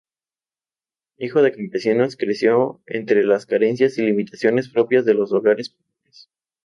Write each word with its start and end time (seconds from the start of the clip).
Hijo 1.19 1.43
de 1.43 1.51
campesinos, 1.51 2.17
creció 2.17 2.81
entre 2.87 3.23
las 3.23 3.45
carencias 3.45 3.99
y 3.99 4.01
limitaciones 4.01 4.67
propias 4.67 5.05
de 5.05 5.13
los 5.13 5.31
hogares 5.31 5.69
pobres. 5.69 6.27